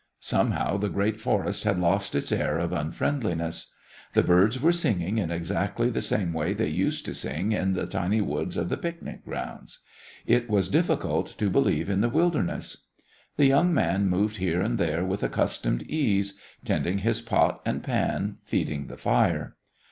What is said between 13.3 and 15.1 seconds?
The young man moved here and there